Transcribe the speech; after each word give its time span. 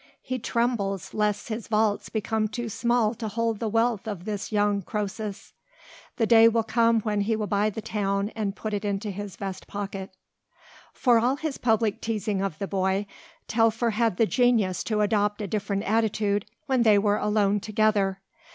He 0.23 0.39
trembles 0.39 1.13
lest 1.13 1.49
his 1.49 1.67
vaults 1.67 2.09
become 2.09 2.47
too 2.47 2.69
small 2.69 3.13
to 3.13 3.27
hold 3.27 3.59
the 3.59 3.69
wealth 3.69 4.07
of 4.07 4.25
this 4.25 4.51
young 4.51 4.81
Croesus. 4.81 5.53
The 6.17 6.25
day 6.25 6.47
will 6.47 6.63
come 6.63 7.01
when 7.01 7.21
he 7.21 7.35
will 7.35 7.45
buy 7.45 7.69
the 7.69 7.83
town 7.83 8.29
and 8.29 8.55
put 8.55 8.73
it 8.73 8.83
into 8.83 9.11
his 9.11 9.35
vest 9.35 9.67
pocket." 9.67 10.09
For 10.91 11.19
all 11.19 11.35
his 11.35 11.59
public 11.59 12.01
teasing 12.01 12.41
of 12.41 12.57
the 12.57 12.65
boy 12.67 13.05
Telfer 13.47 13.91
had 13.91 14.17
the 14.17 14.25
genius 14.25 14.83
to 14.85 15.01
adopt 15.01 15.39
a 15.39 15.45
different 15.45 15.83
attitude 15.83 16.47
when 16.65 16.81
they 16.81 16.97
were 16.97 17.17
alone 17.17 17.59
together. 17.59 18.21